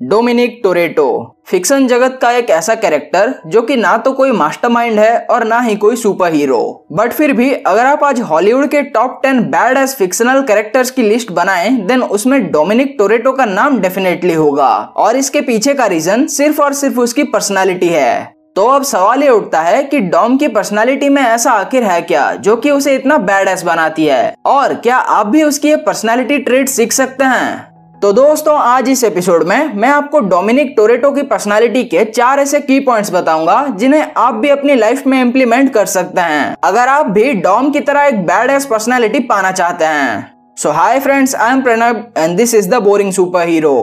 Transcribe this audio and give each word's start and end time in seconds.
Dominic 0.00 0.60
Toretto. 0.64 1.36
Fiction 1.46 1.86
जगत 1.86 2.18
का 2.22 2.30
एक 2.32 2.50
ऐसा 2.50 2.74
कैरेक्टर 2.74 3.34
जो 3.46 3.62
कि 3.62 3.76
ना 3.76 3.96
तो 3.96 4.12
कोई 4.12 4.30
मास्टरमाइंड 4.32 4.98
है 4.98 5.18
और 5.20 5.44
ना 5.44 5.58
ही 5.60 5.74
कोई 5.76 5.96
सुपर 5.96 6.32
हीरो 6.32 6.86
बट 6.92 7.12
फिर 7.12 7.32
भी 7.32 7.52
अगर 7.52 7.86
आप 7.86 8.04
आज 8.04 8.20
हॉलीवुड 8.20 8.66
के 8.66 8.82
top 8.82 9.20
ten 9.22 9.42
bad 9.42 9.78
ass 9.78 9.94
fictional 9.96 10.42
characters 10.42 10.90
की 10.90 11.02
लिस्ट 11.02 11.32
बनाएँ 11.32 11.70
देन 11.86 12.02
उसमें 12.02 12.50
डोमिनिक 12.52 12.94
टोरेटो 12.98 13.32
का 13.32 13.44
नाम 13.44 13.78
डेफिनेटली 13.80 14.34
होगा। 14.34 14.72
और 14.96 15.16
इसके 15.16 15.40
पीछे 15.40 15.74
का 15.74 15.86
रीजन 15.86 16.26
सिर्फ़ 16.28 16.62
और 16.62 16.72
सिर्फ़ 16.72 17.00
उसकी 17.00 17.24
पर्सनैलिटी 17.24 17.88
है। 17.88 18.34
तो 18.56 18.66
अब 18.66 18.82
सवाल 18.82 19.22
ये 19.22 19.30
उठता 19.30 19.60
है 19.60 19.82
कि 19.84 20.00
डॉम 20.00 20.36
की 20.36 20.48
पर्सनालिटी 20.48 21.08
में 21.08 21.22
ऐसा 21.22 21.52
आखिर 21.52 21.82
है 21.82 22.00
क्या, 22.02 22.34
जो 22.34 22.56
कि 22.56 22.70
उसे 22.70 22.94
इतना 22.94 23.18
बैड 23.18 23.48
एस 23.48 23.62
बनाती 23.62 24.06
है? 24.06 24.34
और 24.46 24.74
क्या 24.74 24.96
आप 24.96 25.26
भी 25.26 25.42
उसकी 25.42 25.68
ये 25.68 25.76
पर्सनालिटी 25.76 26.38
ट्रेड 26.38 26.68
सीख 26.68 26.92
सकते 26.92 27.24
हैं? 27.24 27.69
तो 28.02 28.12
दोस्तों, 28.12 28.56
आज 28.58 28.88
इस 28.88 29.02
एपिसोड 29.04 29.42
में 29.42 29.74
मैं 29.74 29.88
आपको 29.88 30.20
डोमिनिक 30.20 30.72
टोरेटो 30.76 31.10
की 31.12 31.22
पर्सनालिटी 31.22 31.82
के 31.84 32.04
चार 32.04 32.40
ऐसे 32.40 32.60
की 32.60 32.78
पॉइंट्स 32.80 33.12
बताऊँगा, 33.12 33.66
जिन्हें 33.68 34.12
आप 34.16 34.34
भी 34.34 34.48
अपनी 34.48 34.74
लाइफ 34.74 35.06
में 35.06 35.20
इंप्लीमेंट 35.20 35.72
कर 35.74 35.86
सकते 35.86 36.20
हैं। 36.20 36.56
अगर 36.64 36.88
आप 36.88 37.06
भी 37.06 37.32
डॉम 37.32 37.70
की 37.70 37.80
तरह 37.80 38.04
एक 38.04 38.22
बैड 38.26 38.50
एस 38.50 38.66
पर्सनैलिटी 38.66 39.20
पाना 39.20 39.50
चाहते 39.52 39.84
हैं। 39.84 40.54
So 40.58 40.70
hi 40.70 41.00
friends 41.00 41.34
I 41.34 41.52
am 41.52 41.62
Pranab 41.62 42.12
and 42.18 42.36
this 42.36 42.54
is 42.54 42.70
the 42.70 42.82
boring 42.82 43.12
super 43.12 43.48
hero 43.48 43.76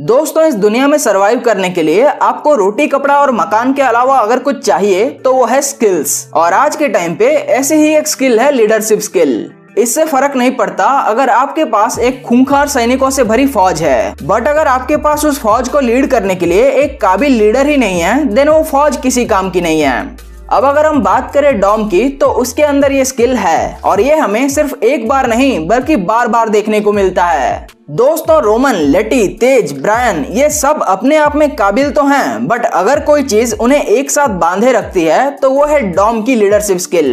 दोस्तों, 0.00 0.44
इस 0.44 0.54
दुनिया 0.54 0.86
में 0.88 0.96
सरवाइव 0.98 1.40
करने 1.40 1.68
के 1.70 1.82
लिए 1.82 2.04
आपको 2.04 2.54
रोटी, 2.54 2.86
कपड़ा 2.86 3.16
और 3.20 3.30
मकान 3.30 3.72
के 3.72 3.82
अलावा 3.82 4.18
अगर 4.18 4.38
कुछ 4.38 4.58
चाहिए 4.58 5.08
तो 5.24 5.32
वो 5.32 5.44
है 5.46 5.60
स्किल्स 5.62 6.14
और 6.34 6.52
आज 6.52 6.76
के 6.76 6.88
टाइम 6.88 7.14
पे 7.14 7.26
ऐसे 7.56 7.76
ही 7.76 7.92
एक 7.96 8.06
स्किल 8.08 8.38
है 8.40 8.50
लीडरशिप 8.52 9.00
स्किल 9.00 9.32
इससे 9.78 10.04
फ़र्क 10.04 10.36
नहीं 10.36 10.50
पड़ता 10.56 10.84
अगर 10.84 11.30
आपके 11.30 11.64
पास 11.66 11.98
एक 11.98 12.22
खूंखार 12.22 12.68
सैनिकों 12.68 13.10
से 13.10 13.24
भरी 13.24 13.46
फौज 13.46 13.82
है. 13.82 14.14
बट 14.22 14.48
अगर 14.48 14.66
आपके 14.66 14.96
पास 14.98 15.24
उस 15.24 15.40
फौज 15.40 15.68
को 15.68 15.80
लीड 15.80 16.06
करने 16.10 16.34
के 16.34 16.46
लिए 16.46 16.70
एक 16.74 17.00
काबिल 17.00 17.32
लीडर 17.32 17.66
ही 17.66 17.76
नहीं 17.76 18.00
है 18.00 18.24
देन 18.26 18.48
वो 18.48 18.62
फौज 18.62 18.96
किसी 18.96 19.24
काम 19.26 19.50
की 19.50 19.60
नहीं 19.60 19.80
है. 19.80 20.16
अब 20.50 20.64
अगर 20.64 20.86
हम 20.86 21.02
बात 21.02 21.30
करें 21.34 21.58
डॉम 21.60 21.86
की 21.88 22.08
तो 22.10 22.26
उसके 22.36 22.62
अंदर 22.62 22.92
ये 22.92 23.04
स्किल 23.04 23.34
है. 23.36 23.80
और 23.84 24.00
ये 24.00 24.16
हमें 24.16 24.48
सिर्फ़ 24.48 24.84
एक 24.84 25.06
बार 25.08 25.28
नहीं, 25.28 25.66
बल्कि 25.68 25.96
बार 25.98 26.28
बार 26.28 26.48
देखने 26.48 26.80
को 26.80 26.92
मिलता 26.92 27.26
है. 27.26 27.66
दोस्तों, 27.90 28.36
रोमन, 28.42 28.74
लेटी, 28.90 29.26
तेज, 29.28 29.72
ब्रायन, 29.72 30.24
ये 30.30 30.48
सब 30.50 30.82
अपने 30.82 31.16
आप 31.16 31.36
में 31.36 31.54
काबिल 31.56 31.90
तो 31.90 32.04
हैं 32.06 32.46
बट 32.46 32.64
अगर 32.64 33.00
कोई 33.00 33.22
चीज़ 33.22 33.54
उन्हें 33.54 33.82
एक 33.82 34.10
साथ 34.10 34.38
बांधे 34.40 34.72
रखती 34.72 35.04
है 35.04 35.30
तो 35.36 35.50
वो 35.50 35.64
है 35.66 35.80
डॉम 35.92 36.22
की 36.22 36.34
लीडरशिप 36.34 36.78
स्किल 36.78 37.10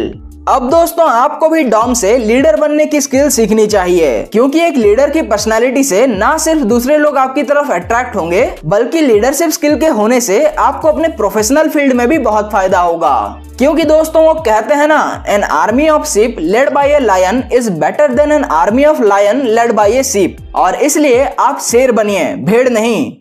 अब 0.48 0.68
दोस्तों, 0.70 1.08
आपको 1.10 1.48
भी 1.48 1.62
डॉम 1.64 1.92
से 1.94 2.16
लीडर 2.18 2.56
बनने 2.56 2.84
की 2.86 3.00
स्किल 3.00 3.28
सीखनी 3.30 3.66
चाहिए, 3.66 4.22
क्योंकि 4.32 4.60
एक 4.60 4.76
लीडर 4.76 5.10
की 5.10 5.22
पर्सनालिटी 5.22 5.82
से 5.84 6.06
ना 6.06 6.36
सिर्फ़ 6.38 6.62
दूसरे 6.64 6.96
लोग 6.98 7.18
आपकी 7.18 7.42
तरफ़ 7.42 7.72
अट्रैक्ट 7.72 8.16
होंगे, 8.16 8.48
बल्कि 8.64 9.00
लीडरशिप 9.00 9.50
स्किल 9.50 9.78
के 9.80 9.86
होने 9.88 10.20
से 10.20 10.44
आपको 10.46 10.88
अपने 10.88 11.08
प्रोफेशनल 11.18 11.68
फ़ील्ड 11.68 11.92
में 11.92 12.06
भी 12.08 12.18
बहुत 12.20 12.50
फ़ायदा 12.52 12.80
होगा। 12.80 13.42
क्योंकि 13.58 13.84
दोस्तों, 13.84 14.24
वो 14.24 14.34
कहते 14.36 14.74
हैं 14.74 14.88
ना 14.88 15.24
an 15.28 15.42
army 15.44 15.88
of 15.88 16.06
sheep 16.06 16.36
led 16.40 16.72
by 16.74 16.94
a 16.94 16.98
lion 17.00 17.44
is 17.52 17.70
better 17.80 18.14
than 18.14 18.32
an 18.32 18.44
army 18.44 18.84
of 18.84 19.02
lion 19.04 19.46
led 19.48 19.72
by 19.72 19.98
a 19.98 20.02
sheep 20.04 20.36
और 20.56 20.74
इसलिए 20.76 21.24
आप 21.40 21.60
शेर 21.62 21.92
बनिए, 21.92 22.34
भेड़ 22.36 22.68
नहीं। 22.68 23.12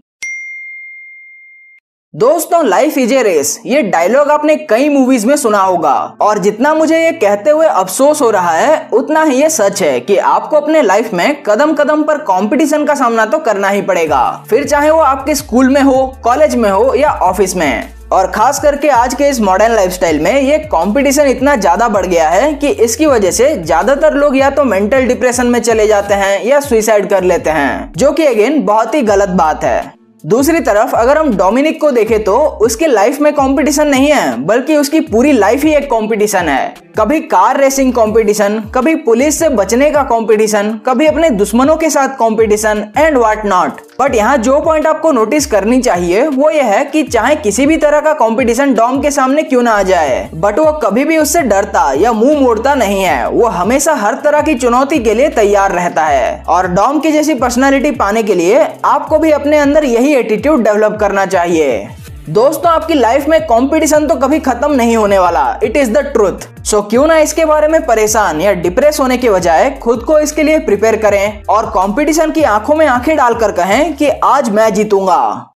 दोस्तों 2.18 2.64
लाइफ 2.66 2.98
इज़ 2.98 3.14
ए 3.14 3.22
रेस 3.24 3.50
ये 3.66 3.82
डायलॉग 3.84 4.30
आपने 4.32 4.56
कई 4.60 4.88
मूवीज़ 4.90 5.26
में 5.28 5.36
सुना 5.38 5.60
होगा। 5.60 5.94
और 6.22 6.38
जितना 6.38 6.74
मुझे 6.74 7.00
ये 7.00 7.12
कहते 7.14 7.50
हुए 7.50 7.66
अफसोस 7.66 8.22
हो 8.22 8.30
रहा 8.30 8.52
है, 8.52 8.88
उतना 8.94 9.24
ही 9.24 9.42
ये 9.42 9.50
सच 9.50 9.82
है 9.82 10.00
कि 10.00 10.16
आपको 10.18 10.58
अपने 10.58 10.82
लाइफ 10.82 11.14
में 11.14 11.44
कदम 11.44 11.74
कदम 11.74 12.04
पर 12.04 12.18
कंपटीशन 12.24 12.86
का 12.86 12.96
सामना 12.96 13.26
तो 13.26 13.40
करना 13.40 13.70
ही 13.70 13.82
पड़ेगा। 13.82 14.22
फिर 14.50 14.66
चाहे 14.66 14.90
वो 14.92 15.00
आपके 15.00 15.36
स्कूल 15.36 15.70
में 15.70 15.82
हो 15.82 16.06
कॉलेज 16.24 16.56
में 16.56 16.70
हो 16.70 16.94
या 16.96 17.12
ऑफ़िस 17.24 17.56
में। 17.56 17.94
और 18.12 18.32
खास 18.32 18.60
करके 18.60 18.90
आज 18.90 19.14
के 19.14 19.28
इस 19.30 19.42
मॉडर्न 19.42 19.76
लाइफस्टाइल 19.76 20.20
में 20.20 20.32
ये 20.34 20.58
कंपटीशन 20.66 21.28
इतना 21.28 21.56
ज़्यादा 21.58 21.90
बढ़ 21.90 22.06
गया 22.06 22.30
है 22.30 22.54
कि 22.54 22.68
इसकी 22.68 23.06
वजह 23.06 23.32
से 23.32 23.56
ज़्यादातर 23.56 24.14
लोग 24.14 24.38
या 24.38 24.50
तो 24.50 24.64
मेंटल 24.64 25.06
डिप्रेशन 25.08 25.48
में 25.48 25.60
चले 25.62 25.88
जाते 25.88 26.14
हैं 26.16 26.44
या 26.46 26.60
सुइसाइड 26.62 27.10
कर 27.10 27.24
लेते 27.24 27.50
हैं, 27.52 27.92
जो 27.94 28.12
कि 28.12 28.26
अगेन 28.26 28.62
बहुत 28.66 28.96
ही 28.96 29.02
गलत 29.04 29.30
बात 29.36 29.64
है। 29.64 29.97
दूसरी 30.24 30.60
तरफ़, 30.60 30.96
अगर 30.96 31.18
हम 31.18 31.36
डोमिनिक 31.38 31.80
को 31.82 31.90
देखें 31.92 32.24
तो 32.24 32.38
उसके 32.62 32.88
लाइफ 32.88 33.20
में 33.22 33.32
कंपटीशन 33.34 33.88
नहीं 33.88 34.08
है, 34.08 34.46
बल्कि 34.46 34.76
उसकी 34.76 35.00
पूरी 35.02 35.32
लाइफ 35.32 35.64
ही 35.64 35.74
एक 35.76 35.86
कंपटीशन 35.86 36.50
है। 36.50 36.74
कभी 36.98 37.20
कार 37.22 37.60
रेसिंग 37.60 37.92
कंपटीशन 37.94 38.60
कभी 38.76 38.94
पुलिस 38.98 39.38
से 39.40 39.48
बचने 39.50 39.90
का 39.92 40.02
कंपटीशन 40.04 40.72
कभी 40.86 41.06
अपने 41.06 41.30
दुश्मनों 41.32 41.76
के 41.78 41.90
साथ 41.90 42.16
competition 42.20 42.84
and 42.98 43.18
what 43.18 43.46
not 43.46 43.82
but 44.00 44.16
यहाँ 44.16 44.38
जो 44.38 44.60
पॉइंट 44.62 44.88
आपको 44.88 45.12
नोटिस 45.12 45.46
करनी 45.46 45.82
चाहिए, 45.82 46.26
वो 46.28 46.50
ये 46.50 46.62
है 46.62 46.84
कि 46.86 47.04
चाहे 47.04 47.36
किसी 47.36 47.66
भी 47.66 47.78
तरह 47.78 48.02
का 48.02 48.14
कंपटीशन 48.16 48.74
डॉम 48.74 49.02
के 49.02 49.12
सामने 49.12 49.44
क्यों 49.44 49.62
ना 49.64 49.72
आ 49.72 49.84
जाए 49.84 50.30
बट 50.36 50.60
वो 50.60 50.72
कभी 50.84 51.04
भी 51.06 51.18
उससे 51.18 51.42
डरता 51.44 51.92
या 51.94 52.12
मुँह 52.14 52.40
मोड़ता 52.40 52.74
नहीं 52.76 53.04
है। 53.04 53.30
वो 53.30 53.48
हमेशा 53.50 53.94
हर 53.96 54.16
तरह 54.24 54.42
की 54.42 54.56
चुनौती 54.56 55.00
के 55.00 55.14
लिए 55.14 55.30
तैयार 55.30 55.72
रहता 55.72 56.06
है। 56.06 56.44
और 56.46 56.68
डॉम 56.70 57.00
की 57.00 57.12
जैसी 57.12 57.34
पर्सनैलिटी 57.36 57.92
पाने 57.94 58.24
के 58.24 58.36
लिए 58.36 58.66
आपको 58.86 59.20
भी 59.20 59.32
अपने 59.32 59.58
अंदर 59.58 59.86
यही 59.86 60.16
एटीट्यूड 60.16 60.64
डेवलप 60.64 60.98
करना 61.00 61.26
चाहिए। 61.28 61.88
दोस्तों, 62.28 62.72
आपकी 62.72 62.94
लाइफ 62.94 63.28
में 63.28 63.40
कंपटीशन 63.42 64.08
तो 64.08 64.16
कभी 64.16 64.40
खत्म 64.40 64.74
नहीं 64.74 64.96
होने 64.98 65.20
वाला। 65.20 65.60
It 65.64 65.78
is 65.78 65.92
the 65.92 65.98
truth 66.14 66.64
so 66.66 66.82
क्यों 66.82 67.06
ना 67.08 67.18
इसके 67.18 67.46
बारे 67.46 67.68
में 67.68 67.86
परेशान 67.86 68.42
या 68.42 68.54
डिप्रेस 68.54 69.00
होने 69.00 69.18
के 69.18 69.30
बजाय 69.30 69.70
खुद 69.84 70.04
को 70.04 70.18
इसके 70.20 70.44
लिए 70.44 70.58
प्रिपेयर 70.60 70.96
करें 71.02 71.44
और 71.50 71.70
कंपटीशन 71.70 72.32
की 72.32 72.44
आँखों 72.46 72.76
में 72.76 72.86
आँखें 72.88 73.16
डालकर 73.18 73.52
कहें 73.52 73.94
कि 73.98 74.10
आज 74.24 74.50
मैं 74.50 74.74
जीतूँगा। 74.74 75.52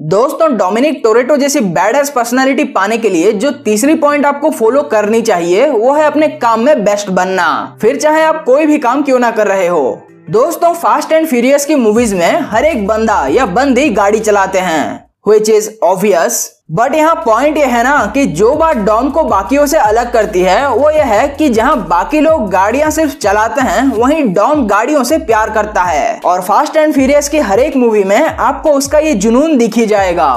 दोस्तों 0.00 0.56
डोमिनिक 0.56 1.00
टोरेटो 1.04 1.36
जैसी 1.36 1.60
बैड 1.60 1.96
एस 1.96 2.10
पर्सनैलिटी 2.10 2.64
पाने 2.70 2.98
के 2.98 3.10
लिए 3.10 3.32
जो 3.32 3.50
तीसरी 3.64 3.94
पॉइंट 3.96 4.26
आपको 4.26 4.50
फॉलो 4.50 4.82
करनी 4.84 5.22
चाहिए, 5.22 5.68
वो 5.68 5.94
है 5.94 6.04
अपने 6.04 6.28
काम 6.38 6.60
में 6.60 6.84
बेस्ट 6.84 7.10
बनना। 7.10 7.78
फिर 7.82 8.00
चाहे 8.00 8.22
आप 8.22 8.42
कोई 8.44 8.66
भी 8.66 8.78
काम 8.78 9.02
क्यों 9.02 9.18
ना 9.18 9.30
कर 9.30 9.48
रहे 9.48 9.66
हो। 9.66 10.02
दोस्तों 10.30 10.72
फास्ट 10.74 11.12
एंड 11.12 11.26
फ्यूरियस 11.26 11.64
की 11.66 11.74
मूवीज़ 11.74 12.14
में 12.14 12.40
हर 12.40 12.64
एक 12.64 12.86
बंदा 12.86 13.26
या 13.26 13.46
बंदी 13.46 13.88
गाड़ी 13.90 14.20
चलाते 14.20 14.58
हैं 14.58 15.04
विच 15.28 15.48
इज़ 15.50 15.68
ऑब्वियस 15.84 16.38
बट 16.70 16.94
यहाँ 16.94 17.14
पॉइंट 17.24 17.56
यह 17.56 17.74
है 17.76 17.82
ना 17.84 17.96
कि 18.14 18.24
जो 18.26 18.54
बात 18.54 18.76
डॉम 18.76 19.10
को 19.10 19.24
बाकियों 19.24 19.66
से 19.66 19.78
अलग 19.78 20.12
करती 20.12 20.40
है, 20.40 20.68
वो 20.68 20.90
ये 20.90 21.02
है 21.02 21.26
कि 21.28 21.48
जहाँ 21.48 21.76
बाकी 21.88 22.20
लोग 22.20 22.48
गाड़ियाँ 22.50 22.90
सिर्फ़ 22.90 23.16
चलाते 23.16 23.60
हैं, 23.60 23.86
वहीं 23.88 24.32
डॉम 24.34 24.66
गाड़ियों 24.66 25.04
से 25.04 25.18
प्यार 25.18 25.50
करता 25.50 25.82
है। 25.82 26.20
और 26.24 26.40
फास्ट 26.40 26.76
एंड 26.76 26.94
फ्यूरियस 26.94 27.28
की 27.28 27.38
हर 27.40 27.60
एक 27.60 27.76
मूवी 27.76 28.04
में 28.04 28.20
आपको 28.20 28.72
उसका 28.72 28.98
ये 28.98 29.14
जुनून 29.14 29.56
दिखी 29.58 29.86
जाएगा। 29.86 30.32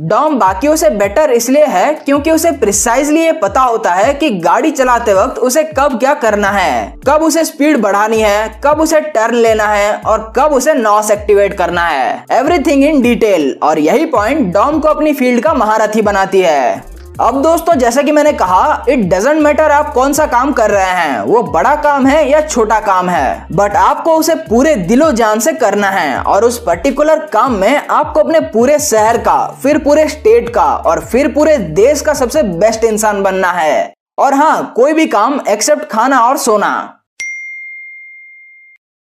डॉम 0.00 0.38
बाकियों 0.38 0.74
से 0.76 0.88
बेटर 0.90 1.30
इसलिए 1.30 1.64
है 1.64 1.92
क्योंकि 1.94 2.30
उसे 2.30 2.50
प्रिसाइजली 2.52 3.20
ये 3.20 3.32
पता 3.32 3.60
होता 3.60 3.92
है 3.94 4.12
कि 4.14 4.30
गाड़ी 4.40 4.70
चलाते 4.70 5.14
वक्त 5.14 5.38
उसे 5.38 5.64
कब 5.78 5.98
क्या 5.98 6.14
करना 6.14 6.50
है। 6.50 6.94
कब 7.06 7.22
उसे 7.22 7.44
स्पीड 7.44 7.76
बढ़ानी 7.76 8.20
है, 8.20 8.60
कब 8.64 8.80
उसे 8.80 9.00
टर्न 9.00 9.34
लेना 9.34 9.66
है 9.66 9.92
और 9.96 10.32
कब 10.36 10.52
उसे 10.52 10.74
नॉस 10.74 11.10
एक्टिवेट 11.10 11.54
करना 11.54 11.86
है। 11.86 12.24
एवरीथिंग 12.32 12.84
इन 12.84 13.02
डिटेल 13.02 13.54
और 13.62 13.78
यही 13.78 14.06
पॉइंट 14.06 14.52
डॉम 14.54 14.80
को 14.80 14.88
अपनी 14.88 15.12
फ़ील्ड 15.12 15.42
का 15.44 15.54
महारथी 15.54 16.02
बनाती 16.02 16.40
है। 16.40 16.89
अब 17.20 17.40
दोस्तों, 17.42 17.74
जैसा 17.74 18.02
कि 18.02 18.12
मैंने 18.12 18.32
कहा 18.32 18.84
इट 18.88 18.98
डजेंट 19.08 19.40
मैटर 19.42 19.70
आप 19.70 19.92
कौन 19.94 20.12
सा 20.12 20.26
काम 20.26 20.52
कर 20.52 20.70
रहे 20.70 20.90
हैं, 20.90 21.20
वो 21.20 21.42
बड़ा 21.44 21.74
काम 21.76 22.06
है 22.06 22.28
या 22.28 22.40
छोटा 22.42 22.78
काम 22.80 23.08
है 23.10 23.46
बट 23.52 23.74
आपको 23.76 24.14
उसे 24.16 24.34
पूरे 24.44 24.74
दिलो 24.76 25.10
जान 25.12 25.40
से 25.40 25.52
करना 25.54 25.90
है 25.90 26.22
और 26.22 26.44
उस 26.44 26.58
पर्टिकुलर 26.58 27.26
काम 27.26 27.56
में 27.56 27.86
आपको 27.88 28.20
अपने 28.20 28.40
पूरे 28.46 28.78
शहर 28.78 29.18
का, 29.18 29.46
फिर 29.62 29.78
पूरे 29.78 30.08
स्टेट 30.08 30.48
का 30.54 30.64
और 30.76 31.04
फिर 31.04 31.28
पूरे 31.28 31.56
देश 31.58 32.00
का 32.00 32.14
सबसे 32.14 32.42
बेस्ट 32.42 32.84
इंसान 32.84 33.22
बनना 33.22 33.50
है। 33.52 33.92
और 34.18 34.34
हाँ 34.34 34.72
कोई 34.76 34.92
भी 34.92 35.06
काम 35.08 35.40
एक्सेप्ट 35.48 35.84
खाना 35.84 36.20
और 36.20 36.36
सोना। 36.38 36.72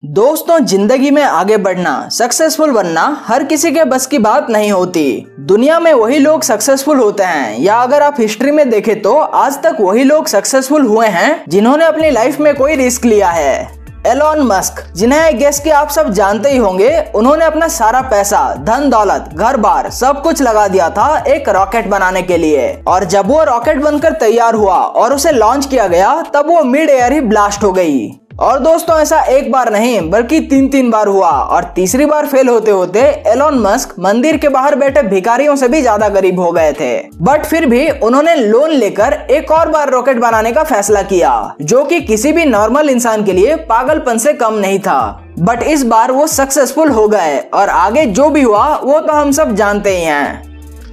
दोस्तों, 0.03 0.57
ज़िंदगी 0.59 1.09
में 1.11 1.21
आगे 1.21 1.55
बढ़ना 1.57 1.91
सक्सेसफुल 2.11 2.71
बनना 2.71 3.01
हर 3.25 3.43
किसी 3.43 3.71
के 3.71 3.83
बस 3.83 4.05
की 4.07 4.17
बात 4.17 4.49
नहीं 4.49 4.71
होती। 4.71 5.25
दुनिया 5.41 5.79
में 5.79 5.91
वही 5.93 6.17
लोग 6.17 6.43
सक्सेसफुल 6.43 6.99
होते 6.99 7.23
हैं, 7.23 7.57
या 7.59 7.75
अगर 7.75 8.01
आप 8.01 8.19
हिस्ट्री 8.19 8.51
में 8.51 8.69
देखें 8.69 9.01
तो 9.01 9.13
आज 9.13 9.57
तक 9.63 9.77
वही 9.79 10.03
लोग 10.03 10.27
सक्सेसफुल 10.27 10.85
हुए 10.85 11.07
हैं 11.07 11.43
जिन्होंने 11.49 11.85
अपनी 11.85 12.09
लाइफ 12.11 12.39
में 12.39 12.53
कोई 12.55 12.75
रिस्क 12.75 13.05
लिया 13.05 13.29
है। 13.29 13.55
एलॉन 14.07 14.41
मस्क 14.43 14.83
जिन्हें 14.95 15.19
आई 15.19 15.33
गेस 15.33 15.59
के 15.59 15.69
आप 15.71 15.89
सब 15.89 16.11
जानते 16.11 16.49
ही 16.49 16.57
होंगे, 16.57 16.91
उन्होंने 17.15 17.45
अपना 17.45 17.67
सारा 17.69 18.01
पैसा, 18.03 18.53
धन, 18.55 18.89
दौलत 18.89 19.29
घर 19.33 19.57
बार 19.57 19.89
सब 19.91 20.21
कुछ 20.23 20.41
लगा 20.41 20.67
दिया 20.67 20.89
था 20.89 21.17
एक 21.27 21.49
रॉकेट 21.49 21.87
बनाने 21.87 22.21
के 22.21 22.37
लिए। 22.37 22.71
और 22.87 23.03
जब 23.05 23.27
वो 23.27 23.43
रॉकेट 23.45 23.81
बनकर 23.81 24.13
तैयार 24.19 24.55
हुआ 24.55 24.75
और 24.75 25.13
उसे 25.13 25.31
लॉन्च 25.31 25.65
किया 25.65 25.87
गया, 25.87 26.21
तब 26.33 26.47
वो 26.47 26.63
मिड 26.65 26.89
एयर 26.89 27.13
ही 27.13 27.21
ब्लास्ट 27.23 27.63
हो 27.63 27.71
गई। 27.71 28.07
और 28.37 28.59
दोस्तों, 28.59 28.97
ऐसा 28.99 29.19
एक 29.27 29.51
बार 29.51 29.71
नहीं, 29.73 30.09
बल्कि 30.09 30.39
तीन 30.41 30.67
तीन 30.69 30.89
बार 30.91 31.07
हुआ। 31.07 31.29
और 31.29 31.63
तीसरी 31.75 32.05
बार 32.05 32.25
फेल 32.27 32.47
होते 32.47 32.71
होते 32.71 32.99
एलोन 33.27 33.57
मस्क 33.59 33.95
मंदिर 33.99 34.37
के 34.37 34.49
बाहर 34.49 34.75
बैठे 34.75 35.01
भिखारियों 35.03 35.55
से 35.55 35.67
भी 35.67 35.81
ज़्यादा 35.81 36.09
गरीब 36.09 36.39
हो 36.39 36.51
गए 36.51 36.73
थे। 36.73 36.97
बट 37.21 37.45
फिर 37.45 37.65
भी 37.65 37.89
उन्होंने 37.89 38.35
लोन 38.35 38.71
लेकर 38.71 39.13
एक 39.31 39.51
और 39.51 39.69
बार 39.69 39.89
रॉकेट 39.89 40.19
बनाने 40.19 40.51
का 40.51 40.63
फैसला 40.63 41.01
किया, 41.03 41.55
जो 41.61 41.83
कि 41.83 42.01
किसी 42.01 42.31
भी 42.31 42.45
नॉर्मल 42.45 42.89
इंसान 42.89 43.23
के 43.23 43.33
लिए 43.33 43.55
पागलपन 43.65 44.17
से 44.17 44.33
कम 44.33 44.53
नहीं 44.55 44.79
था। 44.79 45.23
बट 45.39 45.63
इस 45.63 45.83
बार 45.85 46.11
वो 46.11 46.27
सक्सेसफुल 46.27 46.89
हो 46.89 47.07
गए, 47.07 47.37
और 47.53 47.69
आगे 47.69 48.05
जो 48.07 48.29
भी 48.29 48.41
हुआ, 48.41 48.67
वो 48.75 48.99
तो 48.99 49.13
हम 49.13 49.31
सब 49.31 49.55
जानते 49.55 49.97
ही 49.97 50.03
हैं। 50.03 50.46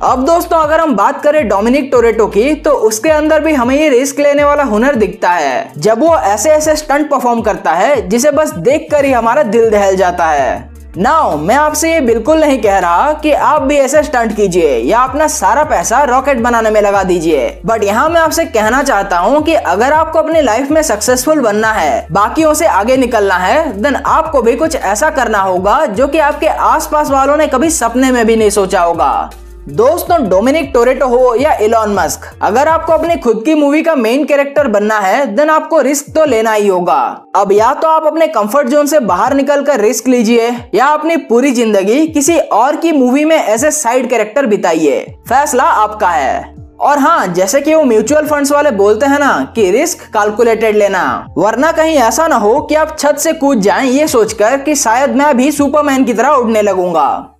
अब 0.04 0.24
दोस्तों, 0.26 0.56
अगर 0.58 0.80
हम 0.80 0.94
बात 0.96 1.22
करें 1.22 1.46
डोमिनिक 1.48 1.88
टोरेटो 1.92 2.26
की 2.26 2.54
तो 2.54 2.70
उसके 2.86 3.10
अंदर 3.10 3.40
भी 3.40 3.52
हमें 3.52 3.74
ये 3.74 3.88
रिस्क 3.88 4.18
लेने 4.20 4.44
वाला 4.44 4.62
हुनर 4.62 4.94
दिखता 4.94 5.30
है। 5.30 5.72
जब 5.78 6.00
वो 6.00 6.14
ऐसे 6.16 6.50
ऐसे 6.50 6.74
स्टंट 6.76 7.08
परफॉर्म 7.10 7.40
करता 7.40 7.72
है, 7.72 8.08
जिसे 8.08 8.30
बस 8.30 8.52
देख 8.58 8.86
कर 8.90 9.04
ही 9.04 9.12
हमारा 9.12 9.42
दिल 9.44 9.70
दहल 9.70 9.96
जाता 9.96 10.26
है। 10.26 10.72
नाउ 10.98 11.36
मैं 11.36 11.54
आपसे 11.56 11.92
ये 11.92 12.00
बिल्कुल 12.00 12.40
नहीं 12.40 12.60
कह 12.62 12.78
रहा 12.78 13.12
कि 13.12 13.32
आप 13.32 13.62
भी 13.62 13.76
ऐसे 13.76 14.02
स्टंट 14.02 14.34
कीजिए, 14.36 14.76
या 14.78 14.98
अपना 15.00 15.26
सारा 15.28 15.62
पैसा 15.64 16.02
रॉकेट 16.04 16.40
बनाने 16.40 16.70
में 16.70 16.80
लगा 16.80 17.02
दीजिए। 17.02 17.48
बट 17.66 17.84
यहाँ 17.84 18.08
मैं 18.08 18.20
आपसे 18.20 18.44
कहना 18.46 18.82
चाहता 18.82 19.18
हूँ 19.18 19.42
कि 19.42 19.54
अगर 19.54 19.92
आपको 19.92 20.18
अपनी 20.18 20.40
लाइफ 20.40 20.70
में 20.70 20.80
सक्सेसफुल 20.82 21.40
बनना 21.40 21.70
है, 21.72 22.06
बाकियों 22.12 22.52
से 22.54 22.66
आगे 22.66 22.96
निकलना 22.96 23.36
है 23.36 23.72
देन 23.78 23.96
आपको 23.96 24.42
भी 24.42 24.56
कुछ 24.56 24.76
ऐसा 24.76 25.10
करना 25.10 25.40
होगा 25.40 25.84
जो 25.86 26.08
कि 26.08 26.18
आपके 26.20 26.48
आसपास 26.66 27.10
वालों 27.10 27.36
ने 27.36 27.46
कभी 27.46 27.70
सपने 27.70 28.10
में 28.10 28.24
भी 28.26 28.36
नहीं 28.36 28.50
सोचा 28.50 28.82
होगा। 28.82 29.30
दोस्तों 29.68 30.16
डोमिनिक 30.28 30.70
टोरेटो 30.74 31.06
हो 31.08 31.34
या 31.34 31.52
इलॉन 31.56 31.92
मस्क। 31.94 32.24
अगर 32.42 32.68
आपको 32.68 32.92
अपनी 32.92 33.14
खुद 33.16 33.42
की 33.44 33.54
मूवी 33.54 33.82
का 33.82 33.94
मेन 33.94 34.24
कैरेक्टर 34.24 34.68
बनना 34.68 34.98
है 35.00 35.24
देन 35.26 35.50
आपको 35.50 35.80
रिस्क 35.80 36.10
तो 36.14 36.24
लेना 36.24 36.52
ही 36.52 36.68
होगा। 36.68 36.98
अब 37.36 37.52
या 37.52 37.72
तो 37.74 37.88
आप 37.88 38.06
अपने 38.06 38.26
कंफर्ट 38.26 38.68
जोन 38.68 38.86
से 38.86 39.00
बाहर 39.00 39.34
निकल 39.34 39.62
कर 39.64 39.80
रिस्क 39.80 40.08
लीजिए, 40.08 40.50
या 40.74 40.86
अपनी 40.86 41.16
पूरी 41.16 41.52
ज़िंदगी 41.52 42.06
किसी 42.08 42.38
और 42.38 42.76
की 42.76 42.92
मूवी 42.92 43.24
में 43.24 43.36
ऐसे 43.36 43.70
साइड 43.70 44.10
कैरेक्टर 44.10 44.46
बिताइए। 44.46 45.00
फैसला 45.28 45.64
आपका 45.64 46.08
है। 46.08 46.54
और 46.80 46.98
हाँ 46.98 47.26
जैसे 47.26 47.60
कि 47.60 47.74
वो 47.74 47.82
म्यूचुअल 47.84 48.26
फंड्स 48.26 48.52
वाले 48.52 48.70
बोलते 48.72 49.06
हैं 49.06 49.18
ना 49.18 49.52
कि 49.56 49.70
रिस्क 49.70 50.02
कैलकुलेटेड 50.12 50.76
लेना। 50.76 51.04
वरना 51.38 51.72
कहीं 51.72 51.96
ऐसा 51.98 52.26
ना 52.28 52.36
हो 52.36 52.60
कि 52.60 52.74
आप 52.74 52.96
छत 52.98 53.18
से 53.18 53.32
कूद 53.32 53.60
जाएँ 53.60 53.90
ये 53.90 54.08
सोचकर 54.08 54.56
कि 54.56 54.74
शायद 54.76 55.16
मैं 55.16 55.36
भी 55.36 55.52
सुपरमैन 55.52 56.04
की 56.04 56.14
तरह 56.14 56.28
उड़ने 56.30 56.62
लगूँगा। 56.62 57.30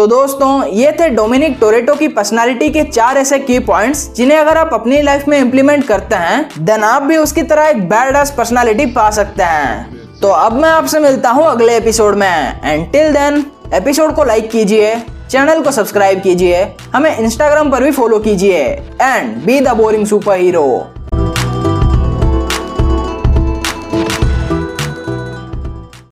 तो 0.00 0.06
दोस्तों, 0.06 0.64
ये 0.66 0.92
थे 0.92 1.08
डोमिनिक 1.08 1.56
टोरेटो 1.60 1.94
की 1.94 2.06
पर्सनालिटी 2.08 2.68
के 2.68 2.82
चार 2.84 3.16
ऐसे 3.18 3.38
की 3.38 3.58
पॉइंट्स 3.58 4.06
जिन्हें 4.16 4.38
अगर 4.38 4.58
आप 4.58 4.70
अपनी 4.74 5.00
लाइफ 5.02 5.26
में 5.28 5.36
इम्प्लीमेंट 5.38 5.86
करते 5.86 6.16
हैं 6.16 6.64
देन 6.64 6.82
आप 6.82 7.02
भी 7.02 7.16
उसकी 7.16 7.42
तरह 7.42 7.66
एक 7.66 7.82
बैड 7.88 8.16
पर्सनालिटी 8.36 8.86
पा 8.86 9.10
सकते 9.10 9.42
हैं। 9.42 10.20
तो 10.20 10.28
अब 10.28 10.52
मैं 10.52 10.68
आपसे 10.68 11.00
मिलता 11.00 11.30
हूँ 11.30 11.44
अगले 11.46 11.76
एपिसोड 11.76 12.14
में। 12.14 12.60
एंड 12.64 12.90
टिल 12.92 13.12
देन 13.12 13.44
एपिसोड 13.74 14.14
को 14.14 14.24
लाइक 14.24 14.50
कीजिए 14.50 14.94
चैनल 15.30 15.62
को 15.62 15.70
सब्सक्राइब 15.70 16.22
कीजिए, 16.22 16.66
हमें 16.94 17.16
इंस्टाग्राम 17.18 17.70
पर 17.70 17.84
भी 17.84 17.90
फॉलो 17.90 18.18
कीजिए 18.18 18.62
and 19.02 19.36
be 19.44 19.60
the 19.60 19.76
boring 19.76 20.06
super 20.06 20.36
hero 20.36 20.66